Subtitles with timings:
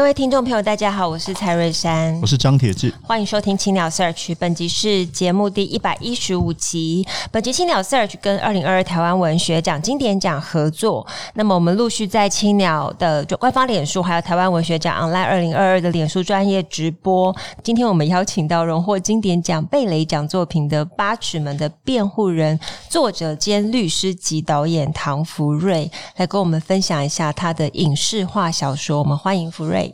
[0.00, 7.06] 各位听众朋友，大家好，我是蔡瑞珊，我是张铁志，欢迎收听青鸟 Search，本集是节目第一百一十五集。
[7.30, 17.36] 本集青鸟 Search 跟二零二二台湾文学奖经典奖合作，那么我们陆续在青鸟的官方脸书，还有台湾文学奖 Online 二零二二的脸书专业直播。
[17.62, 28.98] 今天我们邀请到荣获经典奖、贝雷奖作品的《八尺门的辩护人》作者兼律师及导演唐福瑞，来跟我们分享一下他的影视化小说。
[28.98, 29.89] 我们欢迎福睿。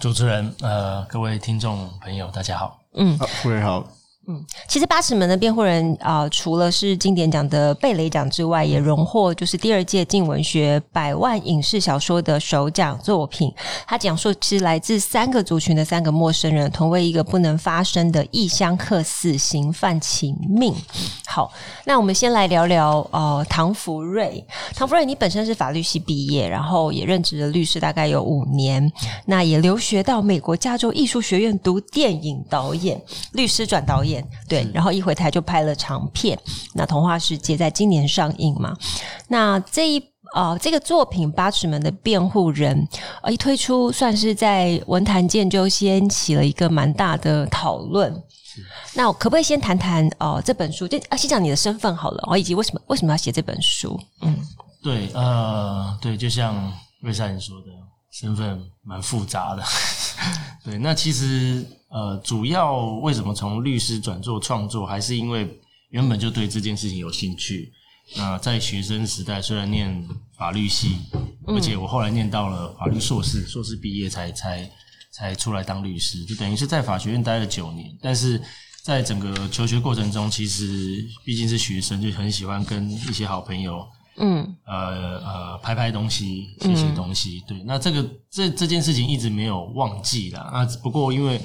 [0.00, 2.78] 主持人，呃，各位听众朋友，大家好。
[2.94, 3.84] 嗯，各位好。
[4.30, 13.50] 嗯，其实《八尺门的辩护人》啊、除了是经典奖的贝雷奖之外，也荣获就是第二届镜文学百万影视小说的首奖作品。
[13.86, 20.74] 他讲述是来自三个族群的三个陌生人，同为一个不能发声的异乡客死刑犯请命。
[21.26, 21.50] 好，
[21.86, 24.44] 那我们先来聊聊呃，唐福瑞。
[24.74, 28.92] 唐福瑞，你本身是法律系毕业，然后也任职了律师，大概有五年。
[29.24, 33.00] 那也留学到美国加州艺术学院读电影导演，
[33.32, 34.17] 律师转导演。
[34.48, 36.38] 对，然后一回台就拍了长片，
[36.74, 38.76] 那《童话世界》在今年上映嘛。
[39.28, 40.02] 那这一
[40.34, 42.76] 呃这个作品《八尺门的辩护人》
[43.22, 48.22] 呃一推出，算是在文坛界就掀起了一个蛮大的讨论。
[48.94, 50.86] 那我可不可以先谈谈呃这本书？
[50.88, 53.98] 就啊，先讲你的身份好了，哦，以及为什么为什么要写这本书？
[54.22, 54.36] 嗯，
[54.82, 57.66] 对，呃，对，就像瑞珊说的，
[58.10, 59.62] 身份蛮复杂的。
[60.64, 61.64] 对，那其实。
[61.90, 65.58] 呃，主要为什么从律师转做创作，还是因为
[65.90, 67.72] 原本就对这件事情有兴趣。
[68.16, 70.06] 那在学生时代，虽然念
[70.36, 70.96] 法律系，
[71.46, 74.70] 而且我后来念到了法律硕士，硕士毕业才才
[75.12, 77.90] 才出来当律师，就等于是在法学院待了九年。
[78.02, 78.40] 但是
[78.82, 83.86] 在整个求学过程中，其实毕竟是学生，就很喜欢跟一些好朋友。
[84.20, 90.40] 嗯，呃呃，拍拍东西，写写东西，嗯、对，那这个这这件事情一直没有忘记啦。
[90.40, 91.40] 啊，不过因为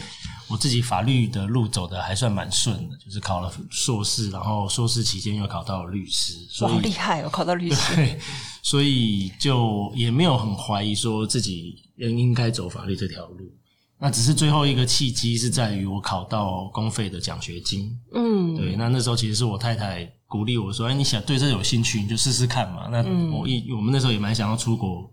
[0.48, 8.20] 我自己法律的路走的还算蛮顺的，就是考了硕士，然后硕士期间又考到了律师，所以好厉害哦，考到律师，对，
[8.64, 13.52] 所以就也没有很怀疑说自己应应该走法律这条路。
[14.00, 20.12] 那只是最后一个契机是在于我考到公费的奖学金，嗯，对，那那时候其实是我太太。
[20.34, 25.08] 鼓励我说：“哎，你想对这有兴趣，你就试试看嘛。”那我一我们那时候也蛮想要出国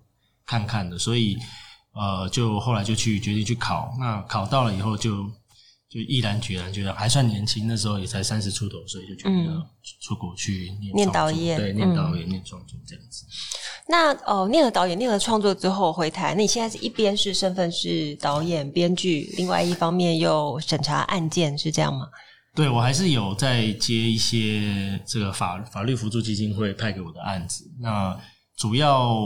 [0.47, 1.37] 看看的，所以
[1.93, 3.95] 呃，就后来就去决定去考。
[3.99, 5.25] 那考到了以后就，
[5.89, 9.53] 就就毅然决然觉得还算年轻，那时候也才三十出头，所以就决定要
[10.01, 13.25] 出国去念念导演，对，念导演、念创作这样子。
[13.89, 22.07] 那哦，念了导演、念了创作之后回台，那你现在是一边是身份是导演、编剧，另外一方面又审查案件，是这样吗？
[22.55, 27.69] 对，我还是有在接一些这个法法律辅助基金会派给我的案子。
[27.81, 28.17] 那
[28.61, 29.17] 主要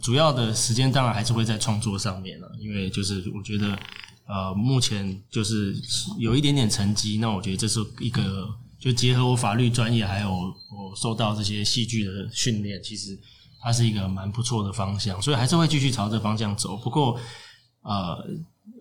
[0.00, 3.78] 主要的时间当然还是会在创作上面了，因为就是我觉得
[4.26, 5.76] 呃，目前就是
[6.18, 7.18] 有一点点成绩。
[7.18, 8.48] 那我觉得这是一个
[8.78, 13.18] 就结合我法律专业，还有我受到这些戏剧的训练，其实
[13.62, 16.76] 它是一个蛮不错的方向，所以还是会继续朝这方向走。
[16.76, 17.20] 不过
[17.82, 18.16] 呃。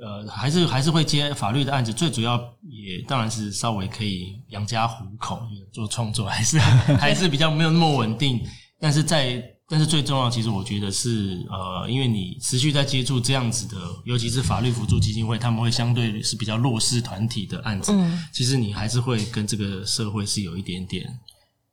[0.01, 5.41] 呃，还是还是会接法律的案子，最主要也当然是稍微可以养家糊口，
[5.73, 8.39] 做创作还是还是比较没有那么稳定。
[8.79, 21.07] 但是在但是最重要，其实我觉得是呃，因为你持续在接触这样子的，尤其是法律辅助基金会，他们会相对是比较弱势团体的案子，嗯，其实你还是会跟这个社会是有一点点。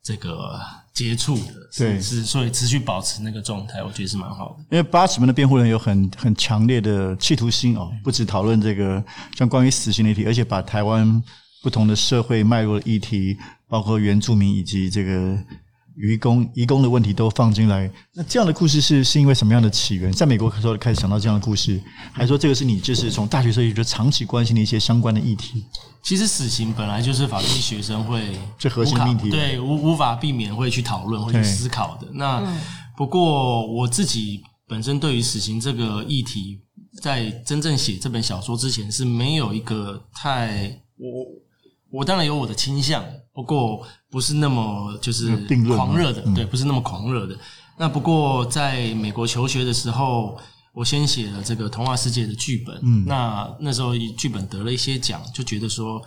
[0.02, 0.60] 这个
[0.94, 4.65] 接触的，对，是所以持续保持那个状态，我觉得是蛮好的。
[4.71, 9.04] 因为八尺门的辩护人有很很强烈的企图心哦，不止讨论这个
[9.36, 11.21] 像关于死刑的议题，而且把台湾
[11.60, 13.36] 不同的社会脉络的议题，
[13.68, 15.36] 包括原住民以及这个。
[15.97, 20.13] 移工移公的问题都放进来，那这样的故事是是因为什么样的起源？
[20.13, 21.83] 在美国时候开始想到这样的故事，
[22.13, 25.65] 还是说这个是你就是从大学时候就长期关心的一些相关的议题？
[26.03, 32.07] 其实死刑本来就是法律学生会最核心的命题，对，无无法避免会去讨论、会去思考的。
[32.13, 32.43] 那
[32.97, 36.60] 不过我自己本身对于死刑这个议题，
[37.03, 41.46] 在真正写这本小说之前是没有一个太我。
[41.91, 45.36] 我当然有我的倾向，不过不是那么就是
[45.74, 47.38] 狂热的，对，不是那么狂热的。
[47.78, 50.38] 那不过在美国求学的时候，
[50.72, 52.78] 我先写了这个童话世界的剧本。
[52.83, 56.03] 嗯，那那时候剧本得了一些奖，就觉得说。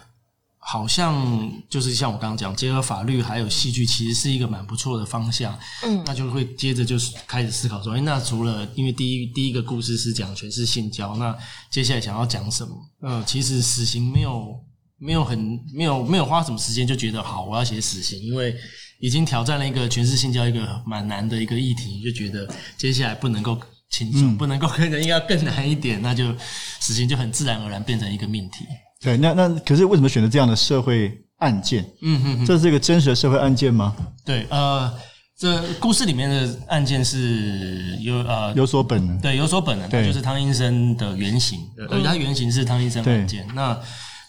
[0.62, 5.58] 好像就是像我刚刚讲，结合法律还有戏剧，其实是一个蛮不错的方向。
[5.84, 11.36] 嗯，那就会接着就是开始思考说，哎，那除了因为第一第一个故事是讲全是性交，那
[11.72, 12.76] 接下来想要讲什么？
[13.04, 14.54] 嗯，其实死刑没有
[15.00, 15.40] 没有很
[15.74, 18.54] 没有没有花什么时间就觉得好，我要写死刑，因为
[19.00, 22.48] 已经挑战了一个全是性交一个蛮难的一个议题，就觉得
[22.78, 23.58] 接下来不能够
[23.90, 26.36] 轻松，嗯、不能够更应该更难一点，那就
[26.82, 28.66] 死刑就很自然而然变成一个命题。
[29.02, 31.90] 对，那那可是为什么选择这样的社会案件？
[32.02, 33.96] 嗯哼哼，这是一个真实的社会案件吗？
[34.26, 34.94] 对，呃，
[35.38, 41.58] 这故事里面的案件是有呃有所本能，对，有所本能，对，就是汤医生的原型，
[41.90, 43.80] 而且他原型是汤医生案件，那。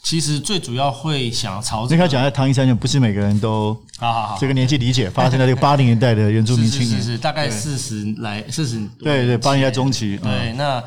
[0.02, 10.17] 其实最主要会想朝这个，你刚讲在汤英伸就不是每个人都好好好这个年纪理解，发生在这个八零年代的原住民青年，是是是，大概四十来四十，对对，八零年代中期。
[10.17, 10.82] 对，那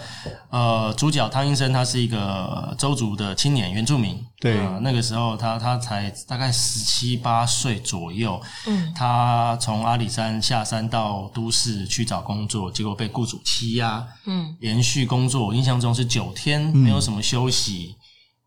[0.50, 17.96] 呃，主角汤医生他是一个周族的青年原住民，对，那个时候他他才大概十七八岁左右，嗯，他从阿里山下山到都市去找工作，结果被雇主欺压，嗯，连续工作，我印象中是九天，没有什么休息。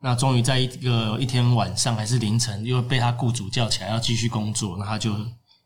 [0.06, 5.12] 那终于在一个一天晚上还是凌晨，又被他雇主叫起来要继续工作，那他就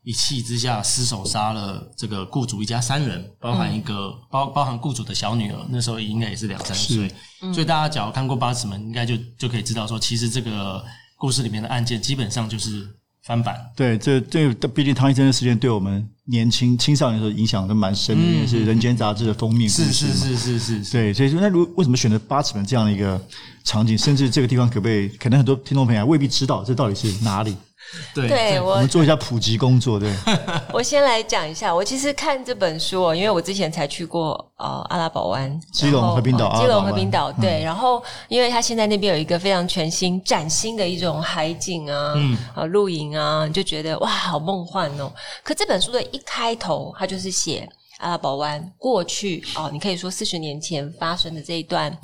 [0.01, 7.13] 一气之下失手杀了这个雇主一家三人，包含一个、嗯、包包含雇主的小女儿，那时候应该也是两三岁。
[7.43, 10.83] 嗯、所以大家只要看过《八尺门》，应该就就可以知道说，其实这个
[11.19, 12.89] 故事里面的案件基本上就是
[13.25, 13.55] 翻版。
[13.75, 19.91] 对，这这毕竟汤医生的事件对我们年轻青少年的影响都蛮深的，也、嗯、是《人间》杂志的封面故事。
[19.91, 20.91] 是是是是是，是。
[20.91, 23.21] 对，所以说那如为什么选择八尺门这样的一个
[23.63, 25.07] 场景，甚至这个地方可不可以？
[25.09, 27.55] 可能很多听众朋友未必知道这到底是哪里。
[28.15, 29.99] 对，对我，我们做一下普及工作。
[29.99, 30.13] 对，
[30.71, 31.73] 我先来讲一下。
[31.73, 37.31] 我其实看这本书，因为我之前才去过呃阿拉堡湾、基隆和平岛、基隆和平岛。
[37.33, 45.11] 对，然后因为它现在那边有一个非常全新、崭新的一种海景啊，嗯，啊露营啊，你就觉得哇，好梦幻哦。
[45.43, 47.67] 可这本书的一开头，它就是写
[47.97, 51.95] 阿拉堡湾过去哦，你可以说四十年前发生的这一段。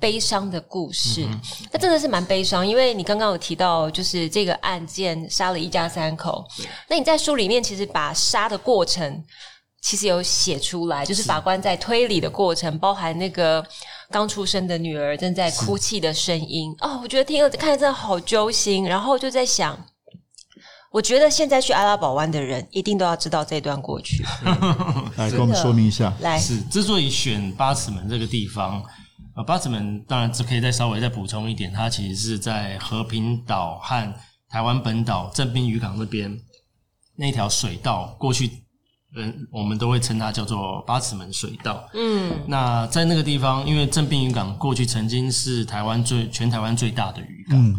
[0.00, 1.26] 悲伤的故事，
[1.72, 6.44] 那、嗯、真的是蛮悲伤，因为你刚刚有提到，就是这个案件杀了一家三口。
[6.88, 9.24] 那你在书里面其实把杀的过程
[9.82, 13.64] 其实有写出来，就是法官在推理的过程，包含那个
[14.10, 16.72] 刚出生的女儿正在哭泣的声音。
[16.80, 19.76] 哦，我觉得听了看着真的好揪心，然后就在想，
[20.92, 24.24] 我觉得现在去阿拉堡湾的人一定都要知道这段过去。
[25.18, 28.80] 来跟我们说明一下，来是之所以选八尺门这个地方。
[29.38, 34.14] 呃，八尺门当然只可以再稍微再补充一点，它其实是在和平岛和
[34.48, 36.36] 台湾本岛正滨渔港那边
[37.14, 38.50] 那条水道过去，
[39.14, 41.88] 嗯，我们都会称它叫做八尺门水道。
[41.94, 47.76] 嗯，那在那个地方，因为正滨渔港过去曾经是台湾最全台湾最大的渔港，嗯、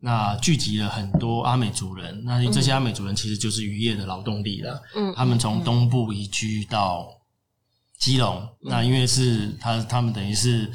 [0.00, 4.82] 那聚集了很多阿美族人，那这些阿美族人其实就是渔业的劳动力了。
[4.94, 7.08] 嗯，他们从东部移居到
[7.98, 10.70] 基隆，嗯、那因为是他他们等于是。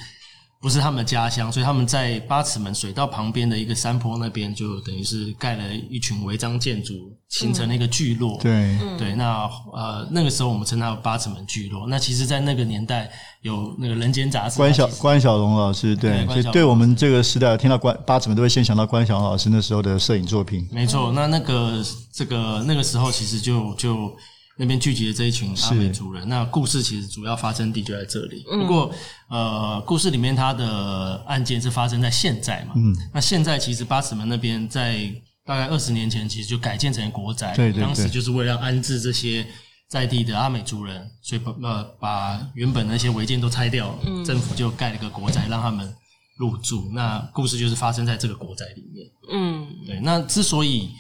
[0.64, 6.94] 不是他们的家乡，所以他们在八尺门水道旁边的一个山坡那边，就等于是盖了一群违章建筑，
[7.28, 8.40] 形成了一个聚落。
[8.42, 9.44] 对对，那
[9.74, 11.86] 呃那个时候我们称它为八尺门聚落。
[11.90, 13.12] 那其实，在那个年代，
[13.42, 20.66] 有那个人间杂志关小关晓龙老师，对，所以对我们这个时代听到关八尺门，都会先想到关晓龙老师那时候的摄影作品。
[20.72, 21.84] 没错，那那个
[22.14, 24.16] 这个那个时候，其实就就。
[24.58, 28.46] 那边聚集的这一群阿美族人，那故事其实主要发生地就在这里。
[28.52, 28.94] 嗯、不过，
[29.30, 32.74] 呃，故事里面它的案件是发生在现在嘛？
[32.76, 35.12] 嗯，那现在其实八尺门那边在
[35.44, 37.56] 大概二十年前，其实就改建成国宅。
[37.56, 39.46] 对对对，当时就是为了安置这些
[39.90, 45.92] 在地的阿美族人，所以把呃把原本那些违建都拆掉了，嗯、政府就盖了个国宅让他们
[46.38, 46.92] 入住。
[46.94, 49.08] 那故事就是发生在这个国宅里面。
[49.32, 50.00] 嗯，对。
[50.02, 50.92] 那之所以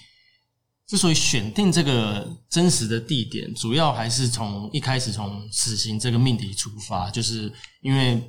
[0.87, 8.21] 之所以选定这个真实的地点，主要还是从一开始从死刑这个命题出发，就是因为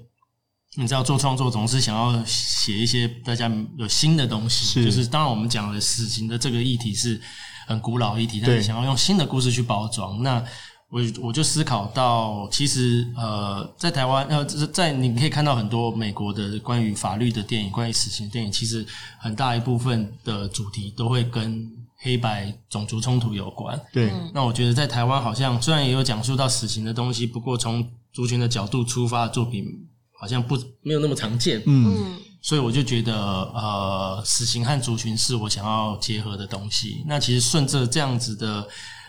[0.77, 7.21] 你知道做创作总是想要写一些大家有新的东西，是就是当然我们讲的死刑的这个议题是
[7.67, 10.23] 很古老议题，但是想要用新的故事去包装。
[10.23, 10.43] 那
[10.91, 18.87] 我我就思考到，其实呃，在台湾呃，在你可以看到很多美国的关于法律的电影，关于死刑的电影，其实
[19.19, 21.69] 很大一部分的主题都会跟
[22.05, 24.13] 黑白种族冲突有关，对。
[24.35, 29.65] 那我觉得在台湾好像虽然也有讲述到死刑的东西，不过从族群的角度出发的作品
[30.21, 31.63] 好像不没有那么常见。
[31.65, 37.03] 嗯，所以我就觉得呃，死刑和族群是我想要结合的东西。
[37.09, 38.69] 那其实顺着这样子的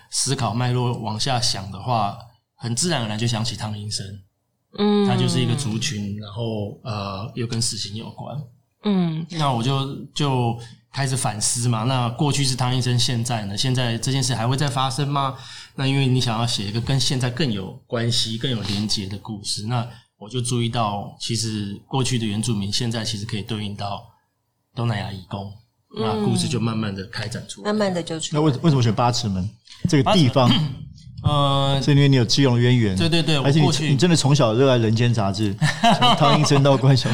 [0.10, 2.18] 思考脉络往下想的话，
[2.56, 4.06] 很自然而然就想起汤英生，
[4.78, 8.42] 嗯，他就是一个族群，然后呃又跟死刑有关，
[8.86, 10.58] 嗯，那我就就
[10.96, 13.58] 开始反思嘛，那过去是汤医生，现在呢？
[13.58, 15.36] 现在这件事还会再发生吗？
[15.76, 19.86] 那因为你想要写一个跟现在更有关系、更有连结的故事，那
[20.18, 24.06] 我就注意到，其实过去的原住民现在其实可以对应到
[24.74, 25.52] 东南亚移工。
[25.98, 28.40] 那故事就慢慢的开展出来，慢慢的就出来。
[28.40, 29.50] 那为为什么选八尺门
[29.90, 30.50] 这个地方？
[31.24, 32.96] 呃， 是因为你有基隆渊源。
[32.96, 35.54] 对对对，而且你你真的从小热爱 《人间杂志》，
[36.00, 37.10] 从汤英生到关晓。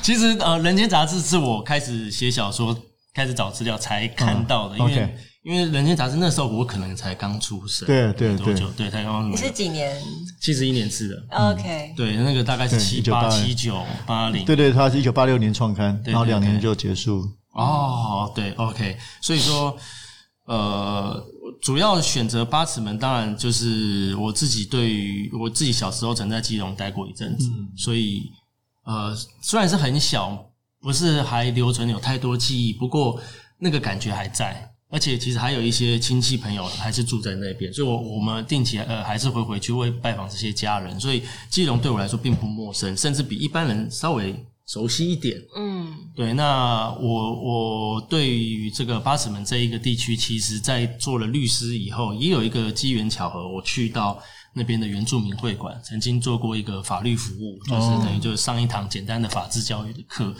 [0.00, 2.74] 其实呃，《人间杂志》是我开始写小说、
[3.14, 9.30] 开始找资料才看到的，因为因为《人间杂志》那时候我可能才刚出生，对对对，对，才刚刚。
[9.30, 10.02] 你是几年？
[10.40, 11.36] 七十一年制的。
[11.50, 11.92] OK。
[11.96, 14.44] 对，那个大概是七八七九八零。
[14.44, 17.24] 对对，他是一九八六年创刊，然后两年就结束。
[17.52, 19.76] 哦，对，OK，所以说，
[20.46, 21.24] 呃，
[21.62, 28.28] 主要选择八尺门，当然就是我自己对于我自己小时候曾在基隆待过一阵子，嗯、所以，
[28.84, 30.50] 呃，虽然是很小，
[30.84, 33.20] 不是还留存有太多记忆，不过
[33.58, 44.34] 那个感觉还在，而且其实还有一些亲戚朋友还是住在那边，所以我我们定期呃还是会回去会拜访这些家人，所以基隆对我来说并不陌生，甚至比一般人稍微。
[44.66, 46.32] 熟悉一点，嗯，对。
[46.32, 54.18] 那我我对于这个八尺门这一个地区，其实在做了律师以后，也有一个机缘巧合，我去到
[54.54, 60.24] 那边的原住民会馆，曾经做过一个法律服务，就是等于就是上一堂简单的法制教育的课。
[60.24, 60.34] 哦、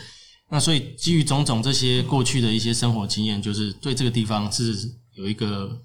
[0.49, 5.81] 那所以基于种种这些过去的一些生活经验，就是对这个地方是有一个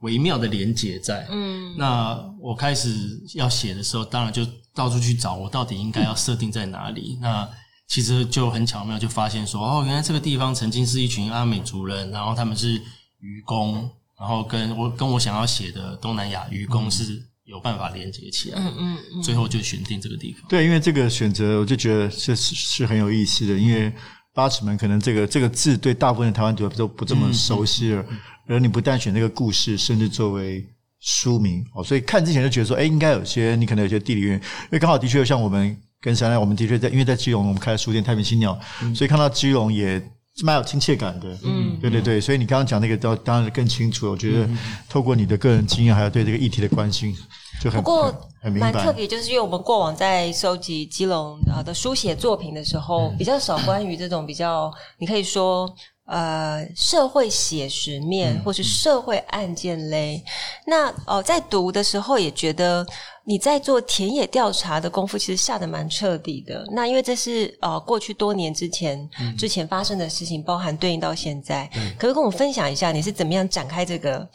[0.00, 1.26] 微妙的连结在。
[1.30, 4.46] 嗯，那我开始要写的时候，当然就。
[4.76, 7.18] 到处去找，我到底应该要设定在哪里？
[7.22, 7.48] 那
[7.88, 12.74] 其实就很巧妙，就发现说，哦，原来这个地方曾经是一群阿美族人，然后他们是
[13.20, 18.60] 渔工，然后跟我跟我想要写的东南亚渔工是有办法连接起来。
[18.60, 19.22] 嗯嗯嗯。
[19.22, 20.42] 最后就选定这个地方。
[20.48, 23.58] 对，因为这个选择，我就觉得是是很有意思的。
[23.58, 23.92] 因为
[24.34, 28.04] 八尺门可能这个这个字对大部分的台湾读者都不这么熟悉了，
[28.46, 30.64] 而你不但选这个故事，甚至作为。
[30.98, 40.02] 书名哦，所以看之前就觉得说，哎，应该有些你可能有些地理原因，因为刚好的确像我们跟珊珊，我们的确在，因为在基隆，我们开了书店太平新鸟，嗯、所以看到基隆也
[40.44, 41.28] 蛮有亲切感的。
[41.44, 44.10] 嗯，对对对，所以你刚刚讲那个，当当然更清楚。
[44.10, 44.48] 我觉得
[44.88, 47.14] 透过你的个人经验，还有对这个议题的关心，
[47.62, 48.52] 就很不过很。
[48.52, 55.72] 蛮特别，就是因为我们过往在收集基隆啊的书写作品的时候，比较少关于这种比较，你可以说。
[56.06, 60.22] 呃，社会写实面或是社会案件类，
[60.66, 62.86] 那哦、呃，在读的时候也觉得
[63.24, 66.64] 你在做田野调查的功夫，其实下得蛮彻底的。
[66.70, 74.28] 那因为这是呃过去多年之前、嗯、之前发生的事情，包含对应到现在，嗯、可不可以跟我分享一下你是怎么样展开这个？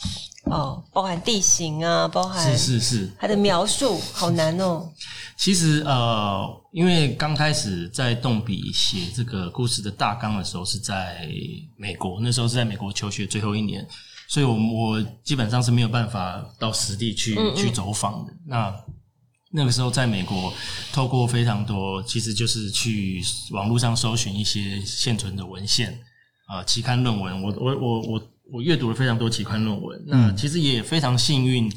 [0.52, 4.92] 哦，包含地形啊，包含是是是，它的描述好难哦。
[5.38, 11.28] 其实呃，因为刚开始在动笔写这个故事的大纲的时候，是在
[11.78, 13.88] 美国，那时候是在美国求学最后一年，
[14.28, 18.34] 所以我我基本上是没有办法到实地去嗯嗯去走访的。
[18.46, 18.76] 那
[19.52, 20.54] 那个时候在美国，
[20.94, 25.92] 透过非常多，其实就是去网络上搜寻一些现存的文献
[26.48, 28.31] 啊、呃，期刊论文，我我我我。
[28.52, 31.72] 我阅读了非常多期刊论文，那其实也非常幸运，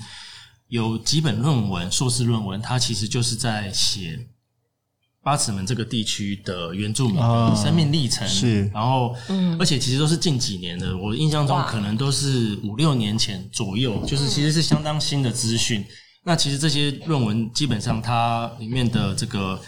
[0.67, 4.27] 有几本论文，硕士论文，它其实就是在写
[5.23, 15.85] 八尺门这个地区的原住民的生命历程，是，然后，嗯，而且其实都是近几年的，我印象中可能都是五六年前左右，就是其实是相当新的资讯。
[16.25, 19.61] 那其实这些论文基本上它里面的这个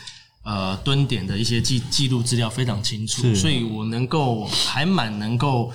[0.42, 5.72] 呃蹲点的一些记记录资料非常清楚，所以我能够还蛮能够。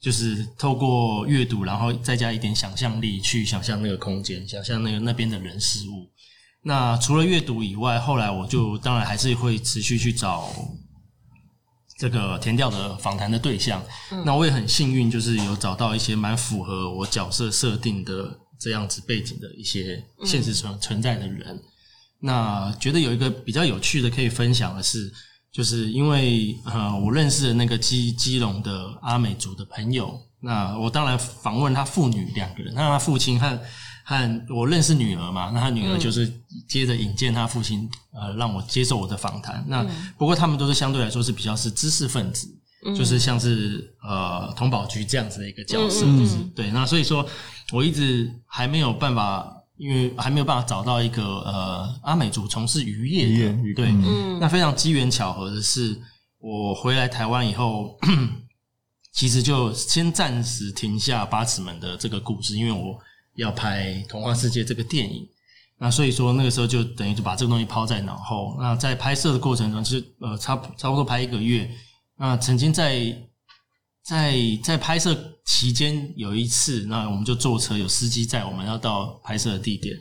[0.00, 6.10] 就是透过阅读，然后再加一点想象力去想象那个空间，想象那个那边的人事物。
[6.62, 10.52] 那除了阅读以外，后来我就当然还是会持续去找
[11.98, 13.84] 这个填调的访谈的对象。
[14.12, 21.48] 嗯、那我也很幸运，就是有找到一些蛮符合我角色设定的这样子背景的一些现实存存在的人。
[21.48, 21.62] 嗯、
[22.20, 25.12] 那觉得有一个比较有趣的可以分享的是。
[25.52, 33.58] 就是因为呃，我认识的那个基基隆的阿美族的朋友，那我当然访问他父女两个人，那他父亲和
[34.04, 36.30] 和我认识女儿嘛，那他女儿就是
[36.68, 39.64] 接着引荐他父亲，呃，让我接受我的访谈。
[39.66, 39.82] 那
[40.18, 42.46] 不过他们都是相对来说是比较是知识分子，
[42.94, 46.70] 就是像是呃童保局这样子的一个角色，就是对。
[46.70, 47.26] 那所以说
[47.72, 49.52] 我一直还没有办法。
[49.76, 56.00] 因为还没有办法找到一个呃阿美族从事渔业的，业对，嗯、那非常机缘巧合的是，
[56.38, 57.98] 我回来台湾以后，
[59.12, 62.98] 其实就先暂时停下八尺门的这个故事，因为我
[63.34, 65.28] 要拍《童话世界》这个电影。
[65.78, 68.56] 那所以说那个时候就等于就把这个东西抛在脑后。
[68.58, 71.70] 那在拍摄的过程中，其实呃差差不多拍一个月。
[72.16, 73.14] 那曾经在
[74.06, 79.96] 在在拍摄期间有一次，那我们就坐车，有司机载我们要到拍摄的地点。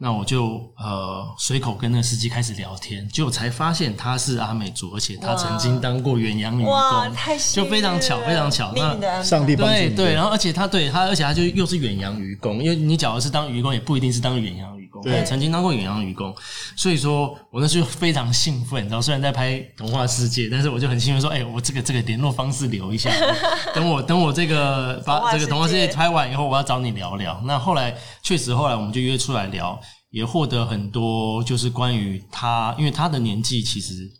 [0.00, 8.72] 那我就呃随口跟那个司机开始聊天，结果才发现他是阿美族，而且他曾经当过远洋渔工，哇，太幸运了，就非常巧，非常巧。
[8.74, 9.88] 那上帝帮助你。
[9.88, 16.34] 对对，然后而且他对他，而且他就又是远洋渔工，因为你假如是当渔工，也不一定是当远洋渔工，对，曾经当过远洋渔工，
[16.76, 23.10] 所以说我那时候非常兴奋，然后虽然在拍童话世界，但是我就很兴奋说，哎，我这个这个联络方式留一下，
[23.74, 27.40] 等我等我这个把这个童话世界拍完以后，我要找你聊聊。
[27.44, 29.80] 那后来确实后来我们就约出来聊。
[30.10, 34.10] 也获得很多，就是关于他，因为他的年纪其实，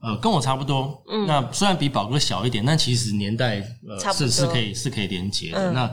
[0.00, 1.02] 呃，跟我差不多。
[1.10, 3.56] 嗯，那虽然比宝哥小一点，但其实年代
[3.88, 5.72] 呃是是可以是可以连接的。
[5.72, 5.92] 嗯、那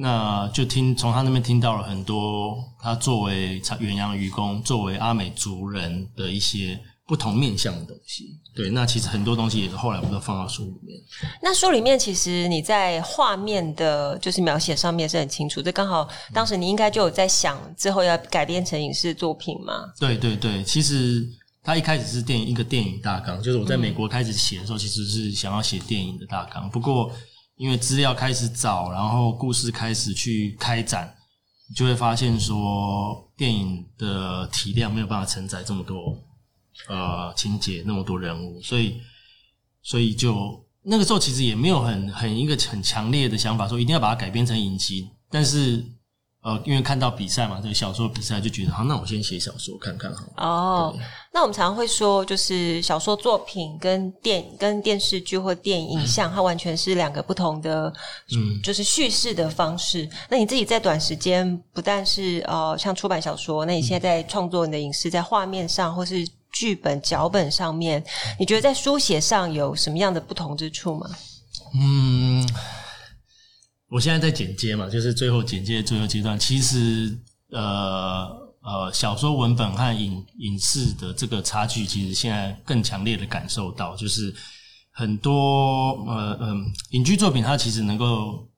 [0.00, 6.80] 那就听从他那边听到了很多，他作为远洋渔工，作为阿美族人的一些。
[7.10, 10.96] 不同面向的东西，对，那其实很多东西也是后来我们都放到书里面。
[11.42, 15.60] 那书里面其实你在画面的，就是描写上面是很清楚。
[15.60, 19.92] 这刚好当时你应该就有在想之后要改编成影视作品嘛？
[19.98, 21.28] 对对对，其实
[21.64, 26.70] 他一开始是电影一个电影大纲，就是我在美国开始写的时候，其实是想要写电影的大纲。
[26.70, 27.10] 不过
[27.60, 31.14] 因为资料开始找，然后故事开始去开展，
[31.76, 36.16] 就会发现说电影的体量没有办法承载这么多。
[36.88, 38.98] 呃，情节那么多人物，所以，
[39.82, 45.10] 所以就那个时候其实也没有很很一个很强烈的想法，说一定要把它改编成影集。
[45.28, 45.84] 但是，
[46.42, 50.24] 呃，因为看到比赛嘛，这个小说比赛就觉得，好，那我先写小说看看好。
[50.36, 50.98] 哦，
[51.32, 57.92] 那我们常常会说，就是小说作品跟电跟电视剧或电影影像， 它完全是两个不同的，
[58.36, 60.08] 嗯，就是叙事的方式。
[60.28, 66.26] 那你自己在短时间，不但是呃，像出版小说，那你现在在创作你的影视，在画面上或是。
[66.52, 68.04] 剧本脚本上面，
[68.36, 71.08] 你觉得在书写上有什么样的不同之处吗？
[71.74, 72.44] 嗯，
[73.90, 76.38] 我现在在剪接嘛，就是最后剪接的最后阶段。
[76.38, 77.12] 其实，
[77.50, 78.28] 呃
[78.62, 84.32] 呃，小说文本和影影视的这个差距，其实现在更强烈的感受到，就是
[84.92, 88.48] 很多呃嗯、呃，影剧作品它其实能够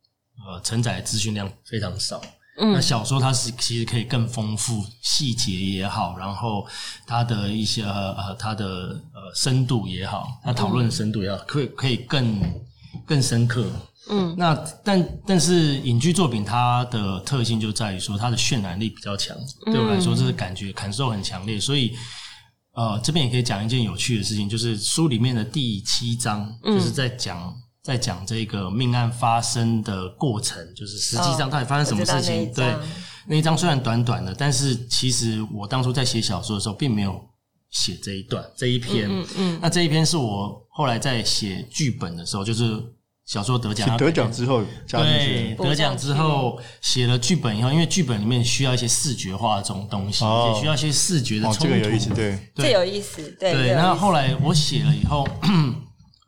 [0.44, 2.20] 呃承载的资讯量非常少。
[2.58, 6.66] 嗯，那小说它是其实可以更丰富，细节也好，然后
[7.06, 12.38] 它的一些呃它的呃深度也好，它讨论的深度也好，可以可以更
[13.06, 13.70] 更深刻。
[14.08, 19.36] 嗯，那但但是影剧作品它的特性就在于说它的渲染力比较强，
[19.66, 21.94] 对我来说这是感觉感受很强烈，所以
[22.72, 27.54] 呃这边也可以讲一件有趣的事情，就是书里面的第七章就是在讲。
[27.84, 32.54] 在讲这个命案发生的过程，就是实际上到底发生什么事情？
[32.54, 32.72] 对，
[33.26, 37.20] 那一章虽然短短的，但是其实我当初在写小说的时候，并没有
[37.70, 39.08] 写这一段这一篇。
[39.10, 39.58] 嗯嗯。
[39.60, 42.80] 那这一篇是我后来在写剧本的时候，就是
[43.26, 51.64] 小说得奖，得奖之后，对，得奖之后写了剧本以后，因为剧本里面需要一些视觉化的这种东西，也需要一些视觉的冲突。
[51.64, 53.52] 这个有意思，对，这有意思，对。
[53.52, 55.26] 对，那后来我写了以后，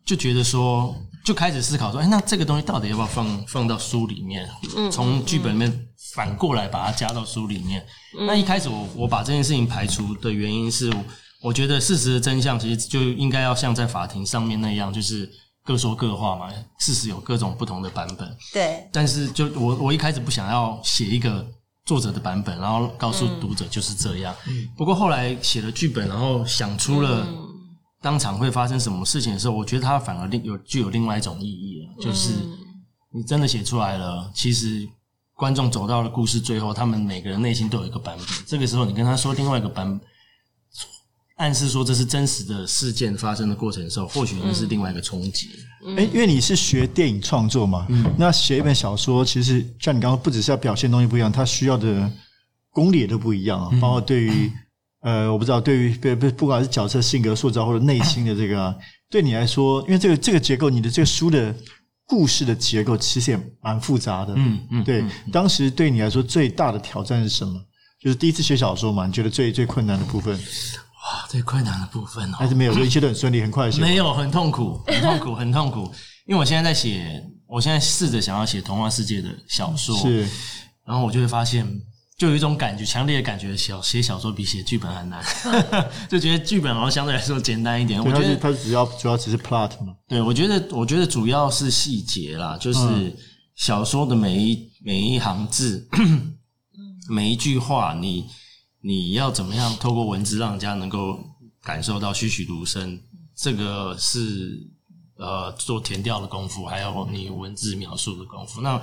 [0.07, 0.94] 就觉得说。
[1.24, 4.46] 就开始思考说，哎，那这个东西到底要不要放放到书里面？
[4.92, 7.83] 从剧本里面反过来把它加到书里面。
[8.20, 10.92] 嗯、那一开始我我把这件事情排除的原因是，
[11.40, 15.26] 我觉得事实的真相其实就应该要像在法庭上面那样，就是
[15.64, 16.48] 各说各话嘛。
[16.79, 18.37] 事实有各种不同的版本。
[18.53, 18.88] 对。
[18.92, 21.44] 但是就我我一开始不想要写一个
[21.85, 24.35] 作者的版本，然后告诉读者就是这样。
[24.46, 27.27] 嗯、不过后来写了剧本，然后想出了。
[28.05, 32.33] 当场会发生什么事情的时候，我觉得它反而另有具有另外一种意义了，就是
[33.11, 34.87] 你真的写出来了，其实
[35.33, 38.27] 观众走到了故事最后，他们每个人内心都有一个版本。
[38.46, 40.07] 这个时候，你跟他说另外一个版本，
[41.36, 45.50] 暗示说这是真实的事件发生的过程的时候，或许那是另外一个冲击。
[45.96, 52.10] 哎，因为你是学电影创作嘛，嗯，那写一本小说，其实像你刚刚不只是要表现东西不一样，它需要的
[52.70, 54.50] 功力也都不一样啊，包括对于。
[55.04, 58.74] 呃，我不知道，对于不不，不管是角色性格塑造或者内心的这个，
[59.10, 61.54] 对你来说，因为这个这个结构，你的这个书的
[62.06, 64.32] 故事的结构其实也蛮复杂的。
[64.34, 67.52] 嗯嗯，对嗯，当时对你来说最大的挑战是什么？
[68.00, 70.40] 就是第一次写小说嘛，你觉得最最困难的部分？
[71.04, 73.80] 哇，最困难的部分哦，还是没有，一切都很顺利，很快写。
[73.80, 75.92] 没有，很痛苦，很痛苦， 很痛苦。
[76.26, 80.28] 因为我现在在写，我现在试着想要写童话世界的小说，是，
[80.86, 81.66] 然后我就会发现。
[82.16, 85.20] 就有一种感觉，强烈的感觉，小写小说比写剧本还难，
[86.08, 88.00] 就觉得剧本好像相对来说简单一点。
[88.00, 89.96] 我觉得它主要主要只是 plot 嘛。
[90.06, 93.12] 对，我觉得我觉得主要是细节啦，就是
[93.56, 95.88] 小说的每一每一行字，
[97.10, 98.24] 每一句话，你
[98.84, 101.18] 你要怎么样透过文字让人家能够
[101.62, 103.00] 感受到栩栩如生，
[103.34, 104.68] 这个是
[105.16, 108.60] 呃做填调的功夫，还有你文字描述的功夫。
[108.60, 108.78] 那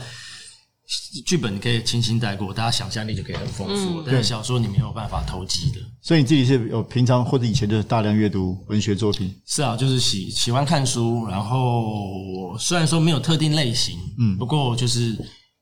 [1.26, 4.02] 剧本你可以轻轻带过，大家想象力就可以很丰富。
[4.02, 5.80] 嗯、但是小说你没有办法投机的。
[6.02, 9.34] 所以你自己是有平常或者以前就大量阅读文学作品？
[9.46, 15.16] 是啊，就是喜喜欢看书，然后虽然说没有特定类型，嗯，不过就是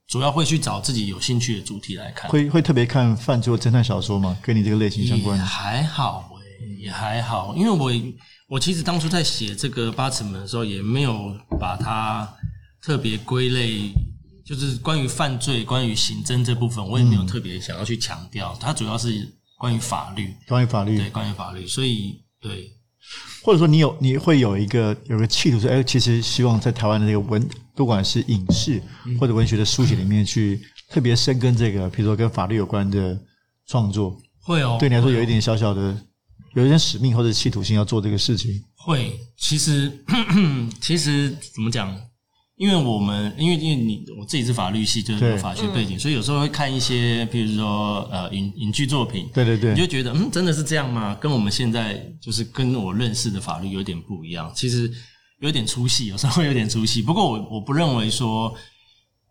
[0.09, 2.29] 主要会去找自己有兴趣的主题来看。
[2.29, 4.37] 会会特别看犯罪侦探小说吗？
[4.41, 5.37] 跟你这个类型相关？
[5.37, 7.91] 也还好、欸，也还好，因为我
[8.47, 12.27] 我其实当初在写这个八尺门的时候，也没有把它
[12.81, 13.91] 特别归类。
[14.45, 18.57] 就是关于犯罪、关于刑侦这部分，我也没有特别想要去强调。
[18.59, 21.67] 它主要是关于法律，关于法律，对，关于法律。
[21.67, 22.67] 所以，对，
[23.43, 27.47] 或者说你有你会有一个有个企图说，哎，其实希望在台湾的这个文，
[27.79, 28.83] 不管是影视
[29.17, 33.17] 或者文学的书写里面，去特别深耕这个，比如说跟法律有关的
[33.67, 34.75] 创作，会哦。
[34.77, 35.97] 对你来说，有一点小小的，
[36.55, 38.51] 有一点使命或者企图心要做这个事情。
[38.75, 39.89] 会，其实，
[40.81, 41.97] 其实怎么讲？
[42.57, 51.15] 因为我们，因为因为你我自己是法律系，就是有法学背景，所以有时候会看一些，譬如说呃影影剧作品，对对对，你就觉得嗯，真的是这样吗？
[51.15, 54.91] 跟我们现在就是跟我认识的法律有点不一样，其实
[55.39, 57.01] 有点出戏， 有时候会有点出戏。
[57.01, 58.53] 不过我我不认为说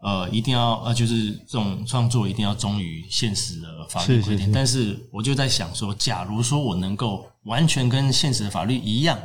[0.01, 9.19] 呃一定要呃就是这种创作一定要忠于现实的法律规定，是是是，但是我就在想说，假如说我能够完全跟现实的法律一样，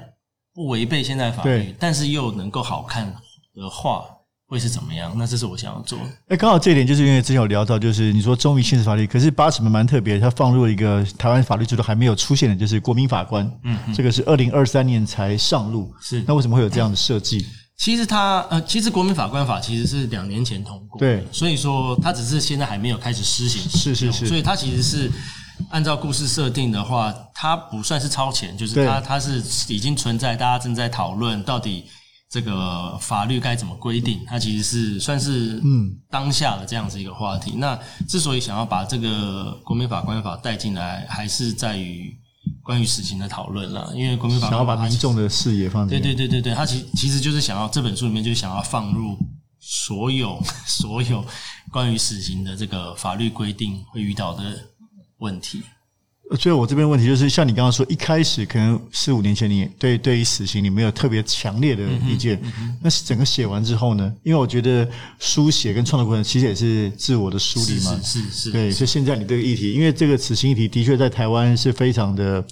[0.53, 3.15] 不违背现在的法律，但是又能够好看。
[3.55, 4.03] 的话
[4.53, 5.11] 会是怎么样？
[5.17, 5.97] 那这是我想要做。
[6.27, 13.43] 哎，刚好这一点就是因为之前有聊到，就是你说忠于现实法律，可是八尺门蛮特别，它放入了一个台湾法律制度还没有出现的，就是国民法官。
[13.63, 15.91] 嗯，嗯，这个是二零二三年才上路。
[15.99, 17.43] 是，那为什么会有这样的设计？
[17.75, 23.59] 其实它呃，其实国民法官法其实是两年前通过，对，所以说它只是现在还没有开始施行。
[23.71, 25.11] 是是是，所以它其实是
[25.71, 31.85] 按照故事设定的话，它不算是超前，就是它它是已经存在，大家正在讨论到底。
[32.33, 34.19] 这个法律该怎么规定？
[34.25, 37.51] 它其实是算是嗯当下的这样子一个话题。
[37.53, 42.11] 嗯、那之所以想要把这个国民法官法带进来，还是在于
[42.63, 43.93] 关于死刑的讨论了。
[43.93, 49.15] 因为国民法官法想要把民众的视野放进，对对对对对，他其其实就是想要这本书里面就想要放入
[49.59, 51.23] 所有 所有
[51.71, 54.59] 关于死刑的这个法律规定会遇到的
[55.19, 55.61] 问题。
[56.39, 62.39] 所以，我这边问题就是，像你刚刚说，一开始可能四五年前，你对对于死刑你没有特别强烈的意见。
[62.41, 64.11] 嗯嗯、那整个写完之后呢？
[64.23, 64.87] 因为我觉得
[65.19, 67.99] 书写跟创作过程其实也是自我的梳理嘛。
[68.03, 72.43] 是是，是，对，所以现在你这个议题，因为这个死刑议题的确在台湾是非常的，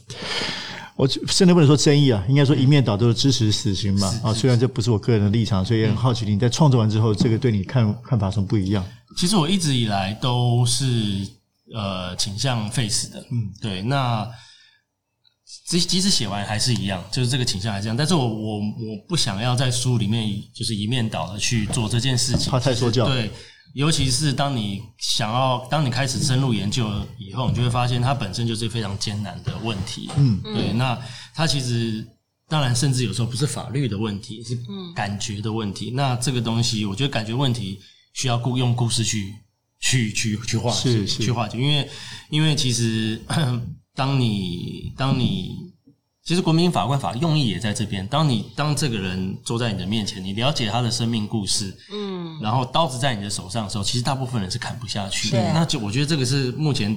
[0.96, 4.08] 我甚至不能说争议啊，应该说一面倒都是支持死刑嘛。
[4.22, 8.86] 啊、哦，虽然这不是我个人的立场，所以也很好奇你在创作完之后，这个对你看看法有什么不一样？
[9.18, 10.86] 其实我一直以来都是。
[11.74, 14.30] 呃，倾向 face 的，嗯，对，那
[15.70, 23.32] 即即使写完还是一样，就是这个倾向还是一样，但是我我我不想要在书里面就是一面倒的去做这件事情，怕太说教，对，
[23.74, 31.00] 尤其是当你想要，当你开始深入研究以后，你就会发现它本身就是非常艰难的问题，嗯，对，那
[31.34, 32.06] 它其实
[32.50, 34.58] 当然甚至有时候不是法律的问题，是
[34.94, 37.80] 感觉的问题，那这个东西，我觉得感觉问题
[38.14, 39.34] 需要故用故事去。
[39.82, 41.90] 去去去化解，去化解，因为
[42.30, 43.20] 因为其实
[43.96, 45.56] 当你当你
[46.24, 48.08] 其实国民法官法用意也在这边。
[48.08, 55.52] 当你当这个人坐在你的面前，你了解他的生命故事，嗯，然后刀子在你的手上的时候，其实大部分人是砍不下去的。
[55.52, 56.96] 那就我觉得这个是目前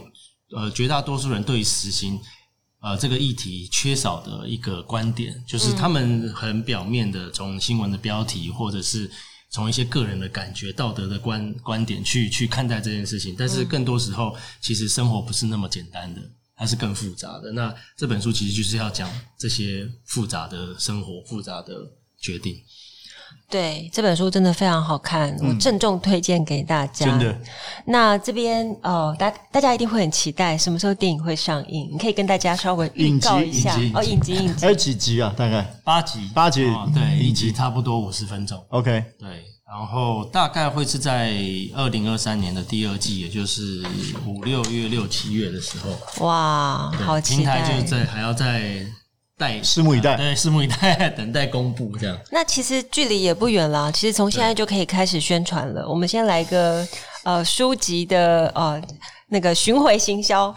[0.54, 2.20] 呃绝大多数人对于死刑
[2.80, 9.10] 呃这个议题缺少的一个观点，就是他们很表面的从新闻的标题或者是。
[9.54, 16.20] 从一些个人的感觉、道德的观观点去去看待这件事情，但是更多时候，其实生活不是那么简单的，
[16.56, 17.52] 它是更复杂的。
[17.52, 21.88] 那这本书其实就是要讲这些复杂的生活、复杂的
[22.18, 22.60] 决定。
[23.50, 27.06] 对，这本书真的非常好看，我郑重推荐给大家。
[27.06, 27.38] 真的。
[27.86, 31.88] 那这边哦，大大家一定会很期待什么时候电影会上映？
[31.92, 35.32] 你可以跟大家稍微预告一下哦，影集影集还有几集啊？
[35.36, 36.64] 大概八集，八集。
[36.92, 38.60] 对，一集差不多五十分钟。
[38.70, 39.28] OK，对，
[39.68, 41.34] 然后大概会是在
[41.76, 43.84] 二零二三年的第二季，也就是
[44.26, 46.26] 五六月、六七月的时候。
[46.26, 47.62] 哇，好期待！
[47.62, 48.84] 平台就是在还要在。
[49.36, 52.16] 待拭目以待，对，拭目以待， 等待公布这样。
[52.30, 55.88] 那其实距离也不远啦，其实从现在就可以开始宣传了。
[55.88, 56.86] 我们先来个
[57.24, 58.80] 呃书籍的呃
[59.28, 60.54] 那个巡回行销，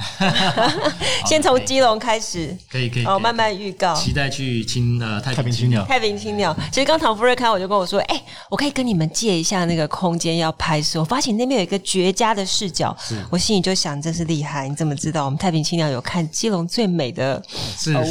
[1.26, 6.56] 先从基隆开始，可以可以，哦，慢慢预告，期待去青呃太平青鸟，太平青鸟。
[6.72, 12.96] 其实刚唐福瑞开我就跟我说，哎、欸，我可以跟你们借一下那个空间要拍摄，我发现那边有一个绝佳的视角，
[13.30, 17.42] 我心里就想真是厉害，你怎么知道我们太平青鸟有看基隆最美的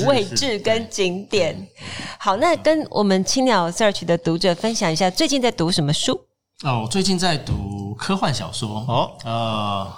[0.07, 1.57] 位置跟景点？
[2.19, 6.19] 好，那跟我们青鸟 Search 的读者分享一下，最近在读什么书？
[6.65, 8.85] 哦，我最近在读科幻小说。
[8.89, 9.93] 哦，呃，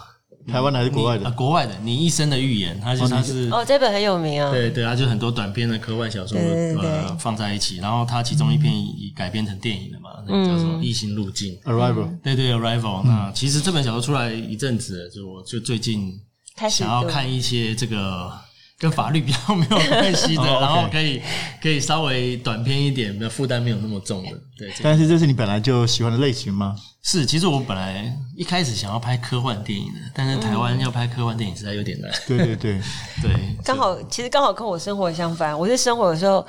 [0.50, 1.26] 台湾还是国外的？
[1.26, 4.50] 啊，国外的《你一生的预言》，它就是它是哦，这本很有名啊。
[4.50, 12.08] 对对它，就很多短篇的科幻小说呃放在一起，然后它其中一篇已改编成电影了嘛，那个叫什么《异星路径》（Arrival）。
[12.22, 13.02] 对对，Arrival。
[13.04, 16.18] 那其实这本小说出来一阵子，就我就最近
[16.70, 18.32] 想要看一些这个。
[18.78, 21.20] 跟法律比较没有关系的， 然后可以
[21.60, 24.30] 可以稍微短篇一点，的负担没有那么重的。
[24.56, 26.76] 对，但是这是你本来就喜欢的类型吗？
[27.02, 32.10] 是，其实我本来一开始想要拍科幻电影的，但是台湾要拍科幻电影实在有点难。
[32.26, 32.80] 对对对
[33.22, 33.32] 对，
[33.64, 36.46] 刚好其实刚好跟我生活相反，我是生活的时候。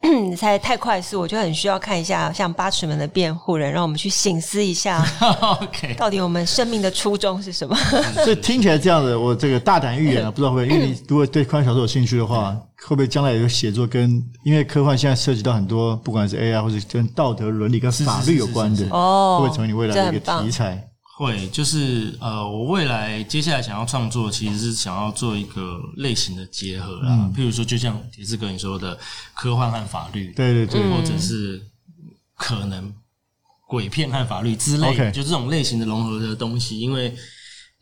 [0.36, 5.04] 才太快速，我就很需要看一下像八尺门的辩护人，让我们去醒思一下，
[5.60, 7.76] OK，到底我们生命的初衷是什么？
[8.24, 12.56] 所以听起来这样子，我这个大胆预言啊， 不知道会不会，因为你如果对科幻小说有兴趣的话，
[12.86, 20.87] 会不会将来有写作跟，因为科幻现在涉及到很多，不管是 AI 或者跟道德伦理跟法律有关的，哦，会不会成为你未来的一个题材？
[21.18, 27.08] 会，就是呃，我未来接下来想要创作，其实是想要做一个类型的结合啦。
[27.10, 28.96] 嗯、譬如说，就像铁志哥你说的，
[29.34, 31.60] 科幻和法律，对对对，或者是
[32.36, 32.94] 可能
[33.66, 36.78] 鬼片和法律之类的，嗯、就这种类型的融合的东西。
[36.78, 37.12] 因为，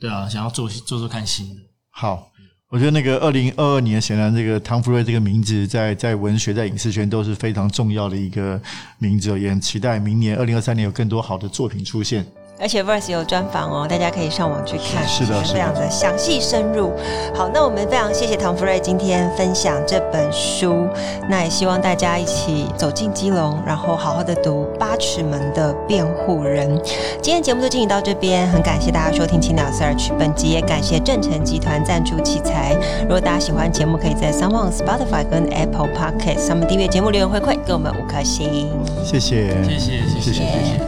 [0.01, 1.61] 对啊，想要做做做看新的。
[1.91, 2.31] 好，
[2.71, 8.59] 我觉得那个二零二二年，显然这个汤福瑞这个名字在在文学、在影视圈都是非常重要的一个
[8.97, 12.27] 名字，也很期待明年二零二三年有更多好的作品出现。
[12.59, 16.91] 而且 Verse 有专访哦，大家可以上网去看，是的，非常的详细深入。
[17.35, 20.89] 好，那我们非常谢谢唐福瑞今天分享这本书，
[21.29, 26.79] 那也希望大家一起走进基隆，然后好好的读《八尺门的辩护人》。
[27.21, 32.75] 今天节目就进行到这边，很感谢大家收听青鸟 Search，本集也感谢正成集团赞助器材。
[33.03, 38.71] 如果大家喜欢节目，可以在 SoundOn Spotify 跟 Apple Podcast 上面订阅节目，留言回馈给我们五颗星。
[39.05, 40.41] 谢谢，谢谢，谢谢，谢谢，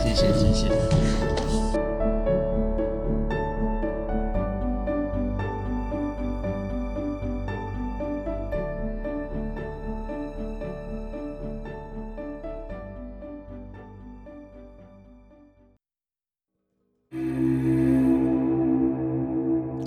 [0.02, 0.87] 谢谢，谢谢，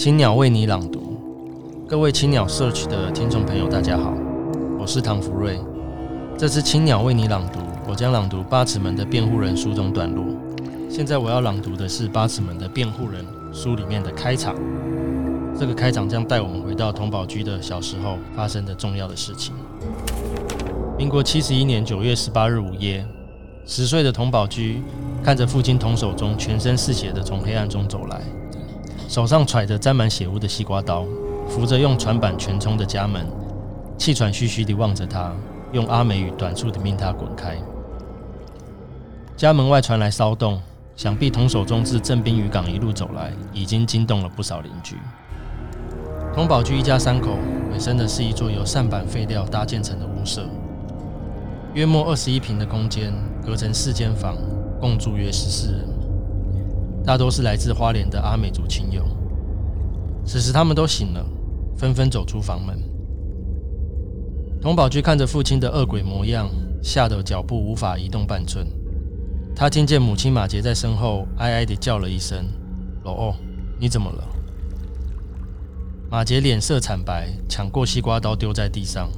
[0.02, 1.16] 青鸟为你朗读，
[1.88, 4.16] 各位青鸟 Search 的听众朋友，大家好，
[4.80, 5.60] 我是唐福瑞。
[6.36, 10.26] 这次青鸟为你朗读，我将朗读《八尺门的辩护人》书中段落。
[10.90, 13.24] 现在我要朗读的是《八尺门的辩护人》
[13.56, 14.56] 书里面的开场。
[15.56, 19.54] 这个开场将带我们回到童宝駒的小时候发生的重要的事情。
[20.98, 23.06] 民国七十一年九月十八日午夜，
[23.68, 24.78] 十岁的童宝駒
[25.24, 28.20] 看着父亲童守中全身是血的从黑暗中走来。
[29.12, 31.06] 手上揣着沾满血污的西瓜刀，
[31.50, 33.28] 扶着用船板全冲的家门，
[33.98, 35.34] 气喘吁吁地望着他，
[35.74, 37.58] 用阿美语短促地命他滚开。
[39.36, 40.62] 家门外传来骚动，
[40.96, 44.96] 想必佟守中自正滨渔港一路走来，已经惊动了不少邻居。
[46.34, 47.32] 佟宝駒一家三口
[47.70, 50.46] 本身的是一座由扇板废料搭建成的屋舍，
[51.74, 53.12] 约莫二十一坪的空间，
[53.46, 54.38] 隔成四间房，
[54.80, 55.91] 共住约十四人。
[57.04, 59.04] 大多是来自花莲的阿美族亲友。
[60.24, 61.26] 此时他们都醒了，
[61.76, 62.78] 纷纷走出房门。
[64.62, 66.48] 童宝驹看着父亲的恶鬼模样，
[66.84, 68.68] 吓得脚步无法移动半寸。
[69.56, 72.46] 他听见母亲马杰在身后哀哀地叫了一声
[73.04, 73.36] ：“老欧，
[73.80, 74.24] 你怎么了？”
[76.12, 79.10] 马杰脸色惨白，抢过西瓜刀丢在地上。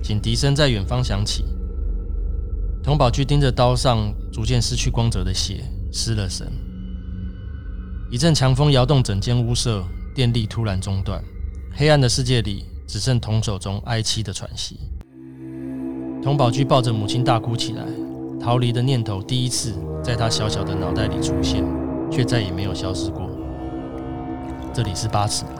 [0.00, 1.44] 警笛声在远方响起。
[2.82, 6.46] 童宝驹盯着刀上逐渐失去光泽的血，失了神。
[8.10, 11.22] 一阵强风摇动整间屋舍，电力突然中断，
[11.74, 14.78] 黑暗的世界里只剩童手中哀凄的喘息。
[16.22, 17.84] 童宝驹抱着母亲大哭起来，
[18.40, 21.62] 逃离的念头第一次在他小小的脑袋里出现，
[22.10, 23.28] 却再也没有消失过。
[24.72, 25.52] 这里是八尺门。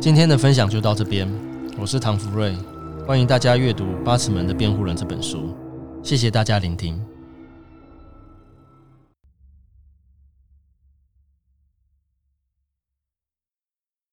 [0.00, 1.32] 今天的分享就到这边，
[1.78, 2.56] 我是唐福瑞，
[3.06, 5.54] 欢迎大家阅读《八尺门的辩护人》这本书，
[6.02, 7.00] 谢谢大家聆听。